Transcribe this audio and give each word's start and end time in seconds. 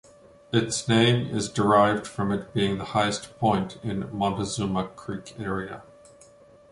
Its 0.51 0.87
name 0.87 1.27
is 1.27 1.47
derived 1.47 2.07
from 2.07 2.31
it 2.31 2.55
being 2.55 2.79
the 2.79 2.85
highest 2.85 3.37
point 3.37 3.77
in 3.83 4.09
Montezuma 4.11 4.87
Creek 4.95 5.35
area. 5.37 5.83